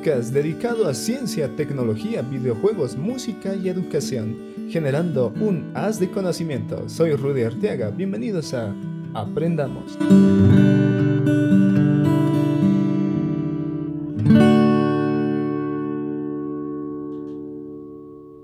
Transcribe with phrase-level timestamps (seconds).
[0.00, 4.34] podcast dedicado a ciencia, tecnología, videojuegos, música y educación,
[4.70, 6.88] generando un haz de conocimiento.
[6.88, 8.74] Soy Rudy Arteaga, bienvenidos a
[9.12, 9.98] Aprendamos.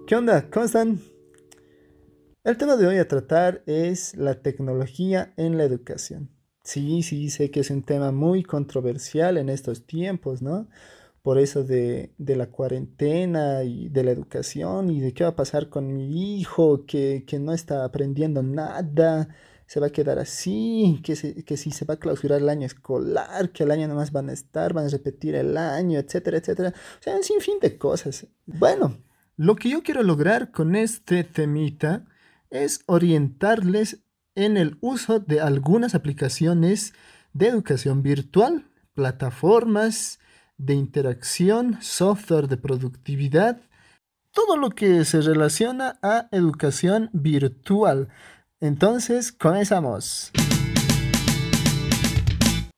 [0.06, 0.50] ¿Qué onda?
[0.50, 1.00] ¿Cómo están?
[2.44, 6.28] El tema de hoy a tratar es la tecnología en la educación.
[6.64, 10.68] Sí, sí, sé que es un tema muy controversial en estos tiempos, ¿no?
[11.26, 15.68] Por eso de, la cuarentena y de la educación y de qué va a pasar
[15.68, 19.26] con mi hijo que, no está aprendiendo nada,
[19.66, 23.50] se va a quedar así, que, que si se va a clausurar el año escolar,
[23.50, 26.72] que el año nomás van a estar, van a repetir el año, etcétera, etcétera.
[27.00, 28.28] O sea, un sinfín de cosas.
[28.46, 28.96] Bueno,
[29.36, 32.04] lo que yo quiero lograr con este temita
[32.50, 33.98] es orientarles
[34.36, 36.92] en el uso de algunas aplicaciones
[37.32, 40.20] de educación virtual, plataformas
[40.58, 43.60] de interacción, software de productividad,
[44.32, 48.08] todo lo que se relaciona a educación virtual.
[48.60, 50.32] Entonces, comenzamos.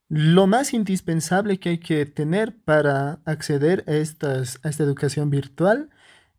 [0.08, 5.90] Lo más indispensable que hay que tener para acceder a, a esta educación virtual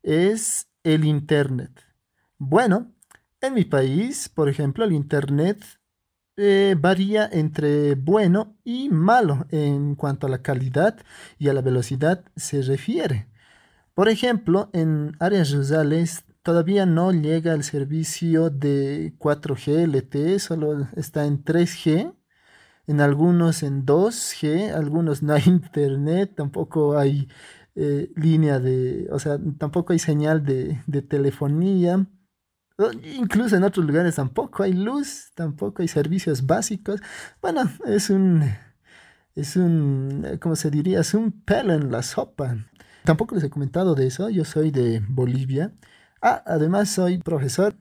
[0.02, 1.72] es el Internet.
[2.38, 2.92] Bueno,
[3.42, 5.79] en mi país, por ejemplo, el Internet
[6.40, 10.98] eh, varía entre bueno y malo en cuanto a la calidad
[11.38, 13.28] y a la velocidad se refiere.
[13.94, 21.26] Por ejemplo, en áreas rurales todavía no llega el servicio de 4G LTE, solo está
[21.26, 22.16] en 3G,
[22.88, 27.28] en algunos en 2G, algunos no hay internet, tampoco hay
[27.76, 32.08] eh, línea de, o sea, tampoco hay señal de, de telefonía.
[33.04, 37.02] Incluso en otros lugares tampoco hay luz, tampoco hay servicios básicos.
[37.42, 38.44] Bueno, es un,
[39.36, 41.02] es un, ¿cómo se diría?
[41.02, 42.56] Es un pelo en la sopa.
[43.04, 45.74] Tampoco les he comentado de eso, yo soy de Bolivia.
[46.22, 47.76] Ah, además soy profesor.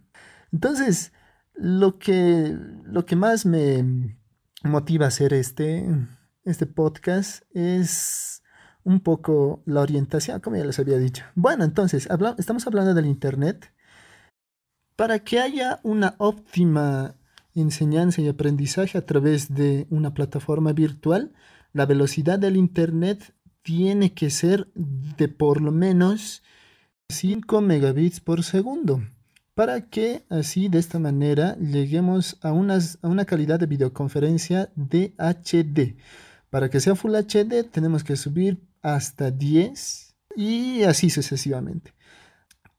[0.53, 1.13] Entonces,
[1.55, 4.17] lo que, lo que más me
[4.65, 5.87] motiva a hacer este,
[6.45, 8.43] este podcast es
[8.83, 11.25] un poco la orientación, como ya les había dicho.
[11.35, 12.09] Bueno, entonces,
[12.39, 13.73] estamos hablando del Internet
[14.99, 17.15] para que haya una óptima
[17.55, 21.33] enseñanza y aprendizaje a través de una plataforma virtual,
[21.73, 23.33] la velocidad del Internet
[23.63, 26.43] tiene que ser de por lo menos
[27.11, 29.01] 5 megabits por segundo
[29.55, 32.53] para que así de esta manera lleguemos a, a
[33.09, 35.97] una calidad de videoconferencia de HD.
[36.51, 41.95] Para que sea Full HD tenemos que subir hasta 10 y así sucesivamente.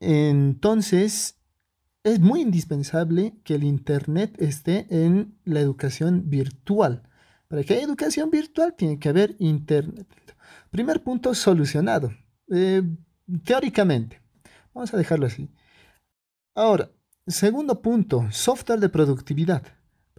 [0.01, 1.38] Entonces,
[2.03, 7.03] es muy indispensable que el Internet esté en la educación virtual.
[7.47, 10.07] Para que haya educación virtual tiene que haber Internet.
[10.69, 12.11] Primer punto solucionado.
[12.49, 12.83] Eh,
[13.43, 14.21] teóricamente.
[14.73, 15.49] Vamos a dejarlo así.
[16.55, 16.91] Ahora,
[17.27, 19.63] segundo punto, software de productividad.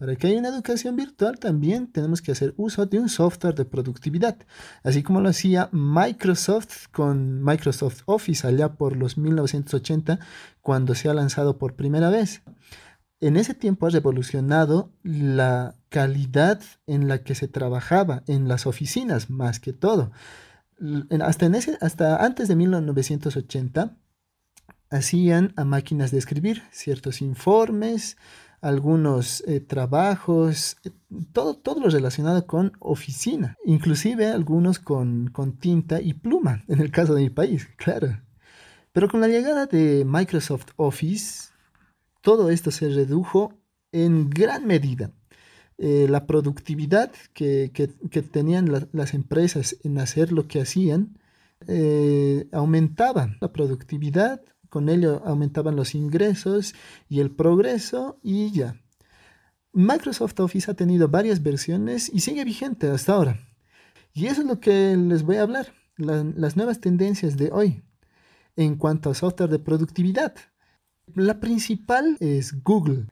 [0.01, 3.65] Para que haya una educación virtual también tenemos que hacer uso de un software de
[3.65, 4.35] productividad,
[4.81, 10.17] así como lo hacía Microsoft con Microsoft Office allá por los 1980
[10.59, 12.41] cuando se ha lanzado por primera vez.
[13.19, 19.29] En ese tiempo ha revolucionado la calidad en la que se trabajaba en las oficinas,
[19.29, 20.11] más que todo.
[21.23, 23.97] Hasta, en ese, hasta antes de 1980
[24.91, 28.17] hacían a máquinas de escribir ciertos informes,
[28.61, 30.91] algunos eh, trabajos, eh,
[31.33, 36.91] todo, todo lo relacionado con oficina, inclusive algunos con, con tinta y pluma, en el
[36.91, 38.21] caso de mi país, claro.
[38.91, 41.49] Pero con la llegada de Microsoft Office,
[42.21, 43.53] todo esto se redujo
[43.91, 45.11] en gran medida.
[45.77, 51.17] Eh, la productividad que, que, que tenían las empresas en hacer lo que hacían
[52.51, 53.35] aumentaba.
[53.39, 54.41] La productividad
[54.71, 56.73] con ello aumentaban los ingresos
[57.09, 58.81] y el progreso y ya.
[59.73, 63.37] Microsoft Office ha tenido varias versiones y sigue vigente hasta ahora.
[64.13, 67.83] Y eso es lo que les voy a hablar, las nuevas tendencias de hoy
[68.55, 70.35] en cuanto a software de productividad.
[71.15, 73.07] La principal es Google.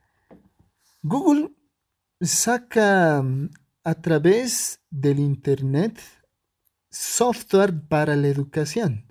[1.02, 1.52] Google
[2.22, 3.22] saca
[3.84, 6.00] a través del Internet
[6.88, 9.09] software para la educación.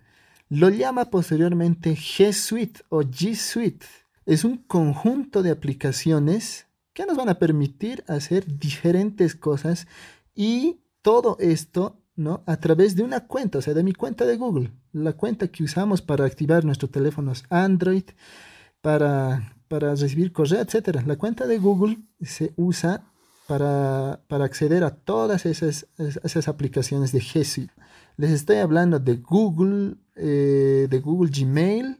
[0.51, 3.85] Lo llama posteriormente G Suite o G Suite.
[4.25, 9.85] Es un conjunto de aplicaciones que nos van a permitir hacer diferentes cosas
[10.33, 12.41] y todo esto ¿no?
[12.47, 15.63] a través de una cuenta, o sea, de mi cuenta de Google, la cuenta que
[15.63, 18.05] usamos para activar nuestros teléfonos Android,
[18.81, 21.03] para, para recibir correo, etc.
[21.05, 23.08] La cuenta de Google se usa
[23.49, 27.71] para, acceder a todas esas, esas, aplicaciones de G.
[28.15, 31.99] Les estoy hablando de Google, eh, de Google Gmail,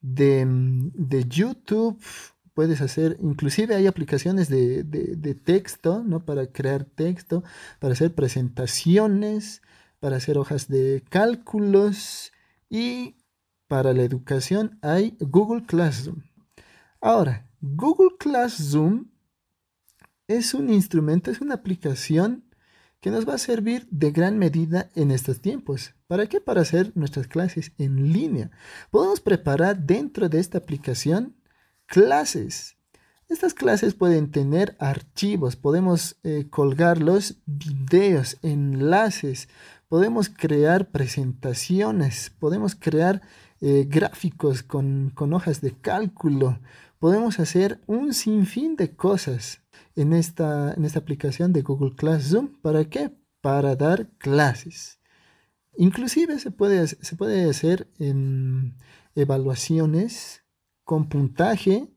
[0.00, 1.96] de, de, YouTube.
[2.54, 6.24] Puedes hacer, inclusive hay aplicaciones de, de, texto, ¿no?
[6.24, 7.44] Para crear texto,
[7.78, 9.62] para hacer presentaciones,
[10.00, 12.32] para hacer hojas de cálculos
[12.68, 13.14] y
[13.68, 16.24] para la educación hay Google Classroom.
[17.00, 19.09] Ahora, Google Classroom
[20.30, 22.44] es un instrumento, es una aplicación
[23.00, 25.94] que nos va a servir de gran medida en estos tiempos.
[26.06, 26.40] ¿Para qué?
[26.40, 28.52] Para hacer nuestras clases en línea.
[28.92, 31.34] Podemos preparar dentro de esta aplicación
[31.86, 32.76] clases.
[33.28, 39.48] Estas clases pueden tener archivos, podemos eh, colgar los videos, enlaces,
[39.88, 43.22] podemos crear presentaciones, podemos crear
[43.60, 46.58] eh, gráficos con, con hojas de cálculo,
[46.98, 49.62] podemos hacer un sinfín de cosas
[49.96, 52.60] en esta, en esta aplicación de Google Classroom.
[52.62, 53.10] ¿Para qué?
[53.40, 55.00] Para dar clases.
[55.76, 58.74] Inclusive se puede, se puede hacer em,
[59.14, 60.42] evaluaciones
[60.84, 61.88] con puntaje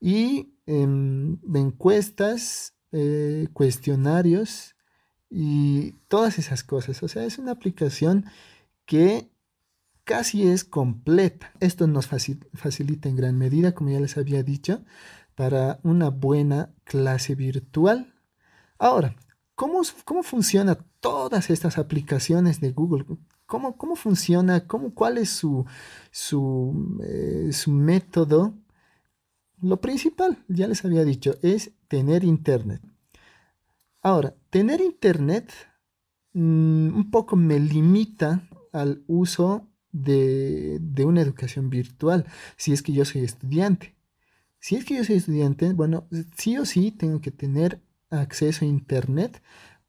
[0.00, 4.76] y em, encuestas, eh, cuestionarios
[5.30, 7.02] y todas esas cosas.
[7.02, 8.26] O sea, es una aplicación
[8.84, 9.30] que
[10.06, 11.52] casi es completa.
[11.60, 14.82] Esto nos facilita en gran medida, como ya les había dicho,
[15.34, 18.14] para una buena clase virtual.
[18.78, 19.16] Ahora,
[19.56, 23.04] ¿cómo, cómo funcionan todas estas aplicaciones de Google?
[23.46, 24.66] ¿Cómo, cómo funciona?
[24.66, 25.66] Cómo, ¿Cuál es su,
[26.12, 28.54] su, eh, su método?
[29.60, 32.80] Lo principal, ya les había dicho, es tener internet.
[34.02, 35.52] Ahora, tener internet
[36.32, 39.66] mm, un poco me limita al uso
[40.02, 42.26] de, de, una educación virtual,
[42.56, 43.94] si es que yo soy estudiante.
[44.58, 48.68] Si es que yo soy estudiante, bueno, sí o sí tengo que tener acceso a
[48.68, 49.42] Internet.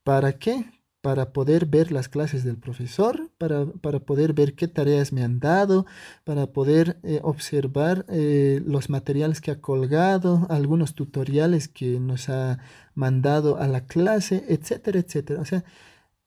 [0.04, 0.66] ¿Para qué?
[1.02, 3.66] Para poder ver las clases del profesor, para,
[4.00, 5.86] poder ver qué tareas me han dado,
[6.24, 12.60] para poder eh, observar eh, los materiales que ha colgado, algunos tutoriales que nos ha
[12.94, 15.42] mandado a la clase, etcétera, etcétera.
[15.42, 15.64] O sea,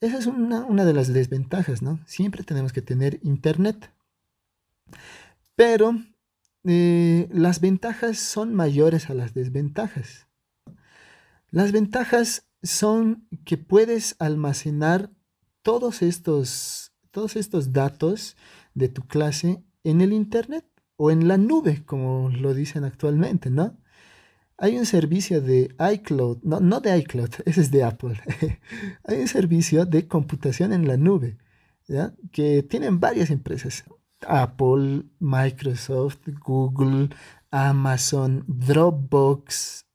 [0.00, 2.00] esa es una, una de las desventajas, ¿no?
[2.06, 3.90] Siempre tenemos que tener Internet.
[5.54, 5.94] Pero
[6.64, 10.26] eh, las ventajas son mayores a las desventajas.
[11.50, 15.10] Las ventajas son que puedes almacenar
[15.62, 18.36] todos estos, todos estos datos
[18.74, 20.64] de tu clase en el Internet
[20.96, 23.76] o en la nube, como lo dicen actualmente, ¿no?
[24.62, 28.20] Hay un servicio de iCloud, no, no de iCloud, ese es de Apple.
[29.04, 31.38] Hay un servicio de computación en la nube,
[32.30, 33.84] que tienen varias empresas.
[34.20, 37.08] Apple, Microsoft, Google,
[37.50, 39.86] Amazon, Dropbox.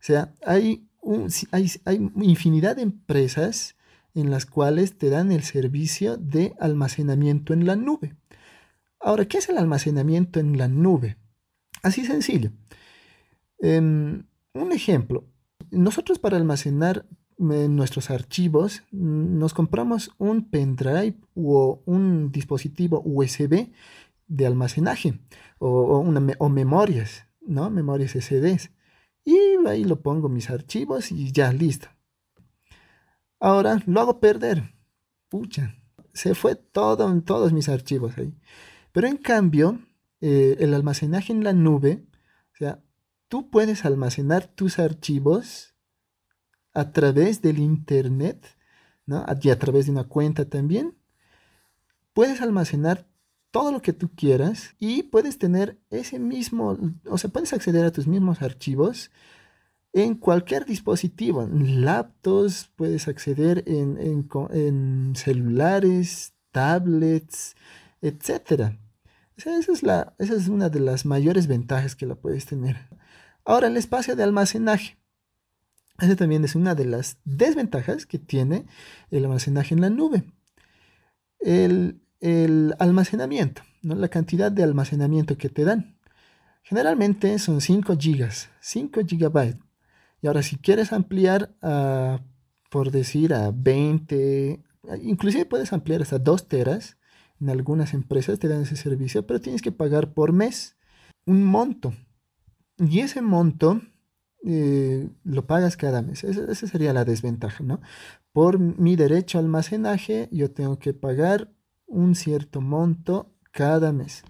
[0.00, 0.88] O sea, hay,
[1.52, 3.76] hay, hay infinidad de empresas
[4.14, 8.16] en las cuales te dan el servicio de almacenamiento en la nube.
[9.00, 11.18] Ahora, ¿qué es el almacenamiento en la nube?
[11.82, 12.52] Así sencillo.
[13.58, 15.26] Em, un ejemplo,
[15.70, 17.06] nosotros para almacenar
[17.38, 23.72] en nuestros archivos, nos compramos un pendrive o un dispositivo USB
[24.26, 25.20] de almacenaje
[25.58, 26.04] o,
[26.38, 27.70] o memorias, ¿no?
[27.70, 28.70] Memorias SDs.
[29.24, 29.36] Y
[29.66, 31.88] ahí lo pongo mis archivos y ya, listo.
[33.40, 34.74] Ahora lo hago perder.
[35.28, 35.74] Pucha,
[36.12, 38.34] se fue todo en todos mis archivos ahí.
[38.92, 39.80] Pero en cambio,
[40.20, 42.04] eh, el almacenaje en la nube,
[42.52, 42.82] o sea,
[43.34, 45.74] tú puedes almacenar tus archivos
[46.72, 48.46] a través del Internet,
[49.06, 49.26] ¿no?
[49.42, 50.96] y a través de una cuenta también,
[52.12, 53.08] puedes almacenar
[53.50, 57.90] todo lo que tú quieras y puedes tener ese mismo, o sea, puedes acceder a
[57.90, 59.10] tus mismos archivos
[59.92, 67.56] en cualquier dispositivo, en laptops, puedes acceder en, celulares, tablets,
[68.00, 68.76] etc.
[69.36, 72.76] esa, es la, esa es una de las mayores ventajas que la puedes tener.
[73.44, 74.96] Ahora, el espacio de almacenaje.
[75.98, 78.66] Esa también es una de las desventajas que tiene
[79.10, 80.24] el almacenaje en la nube.
[81.38, 82.00] El,
[82.78, 83.94] almacenamiento, ¿no?
[83.94, 85.98] la cantidad de almacenamiento que te dan.
[86.62, 89.58] Generalmente son 5 gigas, 5 gigabytes.
[90.22, 92.22] Y ahora si quieres ampliar a,
[92.70, 94.64] por decir, a 20,
[95.02, 96.96] inclusive puedes ampliar hasta 2 teras.
[97.40, 100.76] En algunas empresas te dan ese servicio, pero tienes que pagar por mes
[101.26, 101.92] un monto.
[102.78, 103.80] Y ese monto
[104.44, 106.24] eh, lo pagas cada mes.
[106.24, 107.80] Esa, sería la desventaja, ¿no?
[108.32, 111.50] Por mi derecho a almacenaje, yo tengo que pagar
[111.86, 114.22] un cierto monto cada mes.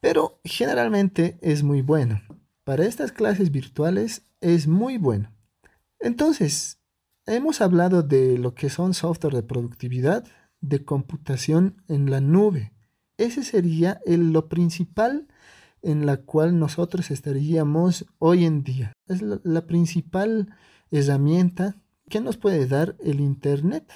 [0.00, 2.20] Pero generalmente es muy bueno.
[2.64, 5.32] Para estas clases virtuales es muy bueno.
[6.00, 6.80] Entonces,
[7.26, 10.24] hemos hablado de lo que son software de productividad,
[10.60, 12.72] de computación en la nube.
[13.16, 15.28] Ese sería lo principal
[15.82, 18.92] en la cual nosotros estaríamos hoy en día.
[19.06, 20.54] Es la principal
[20.90, 21.76] herramienta
[22.08, 23.90] que nos puede dar el Internet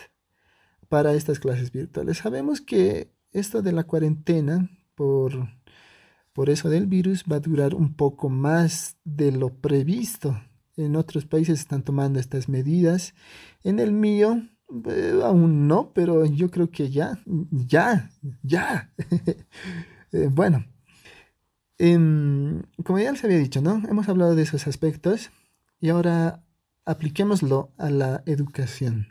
[0.89, 2.19] para estas clases virtuales.
[2.19, 5.49] Sabemos que esto de la cuarentena, por,
[6.33, 10.41] por eso del virus, va a durar un poco más de lo previsto.
[10.77, 13.15] En otros países están tomando estas medidas.
[13.63, 14.43] En el mío,
[14.89, 17.19] eh, aún no, pero yo creo que ya,
[17.51, 18.11] ya,
[18.43, 18.93] ya.
[20.13, 20.65] Eh, bueno,
[21.79, 23.83] em, como ya les había dicho, ¿no?
[23.89, 25.31] Hemos hablado de esos aspectos
[25.81, 26.43] y ahora
[26.85, 29.09] apliquémoslo a la educación.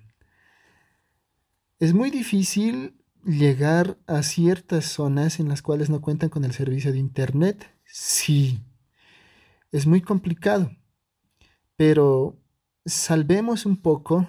[1.80, 2.96] Es muy difícil
[3.26, 7.70] llegar a ciertas zonas en las cuales no cuentan con el servicio de Internet.
[7.86, 8.64] Sí,
[9.72, 10.72] es muy complicado,
[11.76, 12.40] pero
[12.86, 14.28] salvemos un poco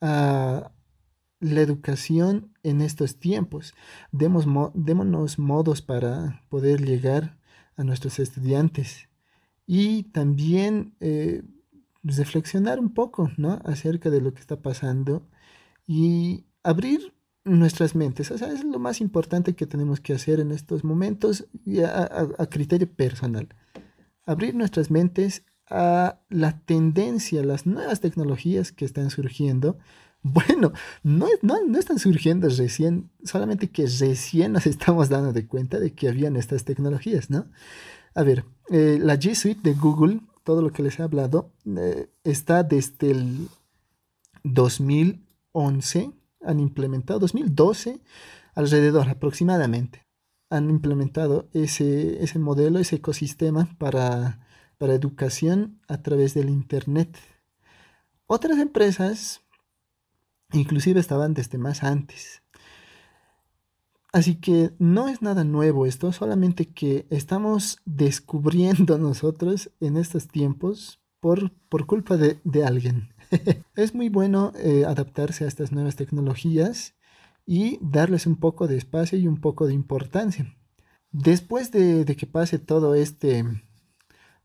[0.00, 0.70] a
[1.40, 3.74] la educación en estos tiempos.
[4.12, 7.38] Demos démonos modos para poder llegar
[7.76, 9.08] a nuestros estudiantes
[9.66, 11.42] y también eh,
[12.02, 13.60] reflexionar un poco ¿no?
[13.64, 15.28] acerca de lo que está pasando
[15.86, 17.14] y abrir
[17.44, 18.30] nuestras mentes.
[18.30, 22.28] O sea, es lo más importante que tenemos que hacer en estos momentos y a,
[22.50, 23.48] criterio personal.
[24.24, 29.78] Abrir nuestras mentes a la tendencia, las nuevas tecnologías que están surgiendo.
[30.22, 30.72] Bueno,
[31.02, 35.92] no, no, no, están surgiendo recién, solamente que recién nos estamos dando de cuenta de
[35.92, 37.46] que habían estas tecnologías, ¿no?
[38.14, 42.08] A ver, eh, la G Suite de Google, todo lo que les he hablado, eh,
[42.24, 43.48] está desde el
[44.42, 46.12] 2011
[46.44, 48.00] han implementado, 2012
[48.54, 50.06] alrededor aproximadamente,
[50.50, 54.40] han implementado ese, ese modelo, ese ecosistema para,
[54.78, 57.16] para educación a través del Internet.
[58.26, 59.42] Otras empresas
[60.52, 62.42] inclusive estaban desde más antes.
[64.12, 71.00] Así que no es nada nuevo esto, solamente que estamos descubriendo nosotros en estos tiempos
[71.20, 73.12] por, por culpa de, de alguien.
[73.76, 76.94] es muy bueno eh, adaptarse a estas nuevas tecnologías
[77.46, 80.54] y darles un poco de espacio y un poco de importancia.
[81.10, 83.44] Después de, que pase todo este,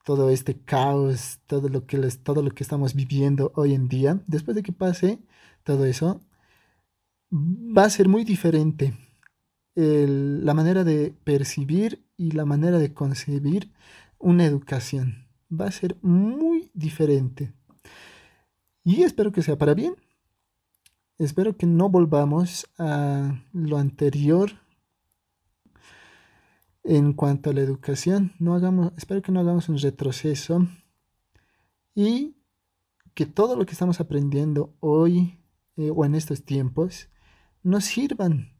[0.05, 4.55] todo este caos, todo lo, que todo lo que estamos viviendo hoy en día, después
[4.55, 5.19] de que pase
[5.63, 6.22] todo eso,
[7.32, 8.93] va a ser muy diferente
[9.75, 13.72] la manera de percibir y la manera de concebir
[14.20, 15.27] una educación.
[15.51, 17.53] Va a ser muy diferente.
[18.84, 19.96] Y espero que sea para bien.
[21.17, 24.51] Espero que no volvamos a lo anterior
[26.84, 28.34] en cuanto a la educación.
[28.39, 30.67] No hagamos, espero que no hagamos un retroceso
[31.96, 32.36] y
[33.13, 35.39] que todo lo que estamos aprendiendo hoy
[35.77, 37.10] eh, o en estos tiempos
[37.63, 38.53] nos sirvan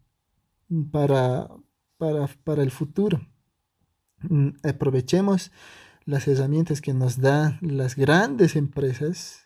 [0.92, 1.50] para,
[1.98, 3.28] para, para el futuro.
[4.22, 5.52] Mm, aprovechemos
[6.06, 9.44] las herramientas que nos dan las grandes empresas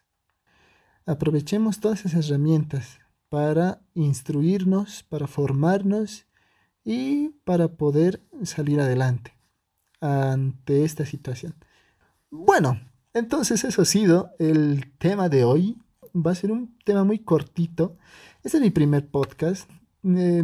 [1.08, 6.28] Aprovechemos todas esas herramientas para instruirnos, para formarnos
[6.84, 9.34] y para poder salir adelante
[10.02, 11.56] ante esta situación.
[12.30, 12.82] Bueno,
[13.14, 15.78] entonces eso ha sido el tema de hoy.
[16.18, 17.98] Va a ser un tema muy cortito.
[18.44, 19.70] Este es mi primer podcast.
[20.04, 20.44] Eh,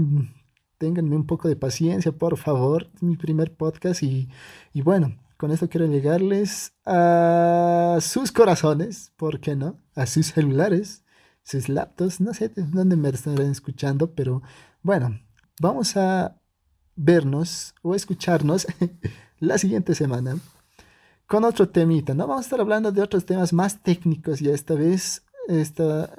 [0.78, 2.92] ténganme un poco de paciencia, por favor.
[2.94, 4.30] Es mi primer podcast y,
[4.72, 9.80] y bueno, con esto quiero llegarles a sus corazones, ¿por qué no?
[9.96, 11.04] A sus celulares,
[11.44, 14.44] sus laptops, no sé de dónde me estarán escuchando, pero
[14.84, 15.20] bueno,
[15.60, 16.40] vamos a
[16.96, 18.68] vernos o escucharnos
[19.40, 20.38] la siguiente semana
[21.26, 22.28] con otro temita, ¿no?
[22.28, 26.14] Vamos a estar hablando de otros temas más técnicos y esta vez esta,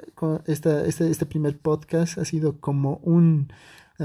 [0.45, 3.47] esta, este, este primer podcast ha sido como una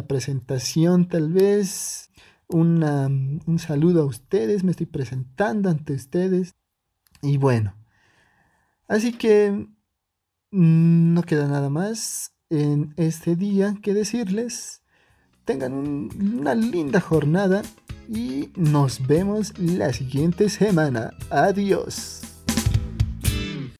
[0.06, 2.10] presentación tal vez
[2.52, 6.54] un saludo a ustedes, me estoy presentando ante ustedes.
[7.22, 7.74] Y bueno,
[8.88, 9.50] así que
[10.50, 14.82] mm, no queda nada más en este día que decirles.
[15.44, 17.62] Tengan una linda jornada
[18.08, 21.12] y nos vemos la siguiente semana.
[21.30, 22.39] Adiós.